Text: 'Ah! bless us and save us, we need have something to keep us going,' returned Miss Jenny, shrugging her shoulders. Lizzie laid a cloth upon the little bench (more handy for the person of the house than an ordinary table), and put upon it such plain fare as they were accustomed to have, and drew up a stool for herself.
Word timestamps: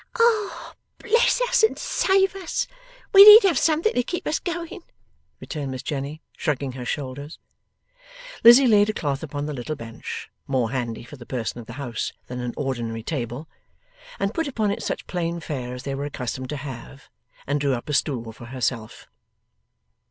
'Ah! 0.19 0.73
bless 0.97 1.39
us 1.41 1.61
and 1.61 1.77
save 1.77 2.35
us, 2.35 2.65
we 3.13 3.23
need 3.23 3.43
have 3.43 3.55
something 3.59 3.93
to 3.93 4.01
keep 4.01 4.25
us 4.27 4.39
going,' 4.39 4.81
returned 5.39 5.69
Miss 5.69 5.83
Jenny, 5.83 6.23
shrugging 6.35 6.71
her 6.71 6.85
shoulders. 6.85 7.37
Lizzie 8.43 8.65
laid 8.65 8.89
a 8.89 8.93
cloth 8.93 9.21
upon 9.21 9.45
the 9.45 9.53
little 9.53 9.75
bench 9.75 10.31
(more 10.47 10.71
handy 10.71 11.03
for 11.03 11.17
the 11.17 11.25
person 11.27 11.59
of 11.61 11.67
the 11.67 11.73
house 11.73 12.13
than 12.25 12.39
an 12.39 12.55
ordinary 12.57 13.03
table), 13.03 13.47
and 14.19 14.33
put 14.33 14.47
upon 14.47 14.71
it 14.71 14.81
such 14.81 15.05
plain 15.05 15.39
fare 15.39 15.75
as 15.75 15.83
they 15.83 15.93
were 15.93 16.05
accustomed 16.05 16.49
to 16.49 16.57
have, 16.57 17.07
and 17.45 17.61
drew 17.61 17.73
up 17.75 17.87
a 17.87 17.93
stool 17.93 18.31
for 18.31 18.45
herself. 18.45 19.07